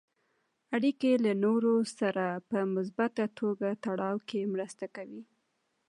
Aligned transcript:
اړیکې 0.75 1.11
له 1.25 1.31
نورو 1.43 1.75
سره 1.99 2.25
په 2.49 2.59
مثبته 2.75 3.25
توګه 3.39 3.67
تړاو 3.85 4.17
کې 4.29 4.39
مرسته 4.53 4.85
کوي. 4.95 5.23